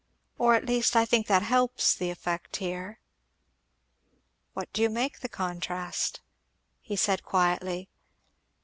or 0.39 0.55
at 0.55 0.65
least 0.65 0.95
I 0.95 1.05
think 1.05 1.27
that 1.27 1.43
helps 1.43 1.93
the 1.93 2.09
effect 2.09 2.55
here." 2.55 2.99
"What 4.53 4.73
do 4.73 4.81
you 4.81 4.89
make 4.89 5.19
the 5.19 5.29
contrast?" 5.29 6.21
he 6.81 6.95
said 6.95 7.21
quietly. 7.23 7.87